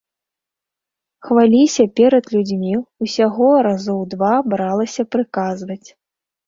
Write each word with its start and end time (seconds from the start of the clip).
Хваліся 1.27 1.85
перад 2.01 2.25
людзьмі 2.37 2.73
ўсяго 3.03 3.53
разоў 3.69 4.01
два 4.17 4.35
бралася 4.51 5.03
прыказваць. 5.17 5.85